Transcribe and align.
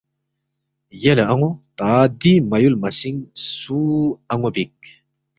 یلے 1.03 1.23
ان٘و 1.33 1.49
تا 1.77 1.91
دی 2.19 2.33
مہ 2.49 2.57
یُول 2.61 2.75
مَسِنگ 2.81 3.19
سُو 3.57 3.79
ان٘و 4.31 4.49
بیک 4.55 4.77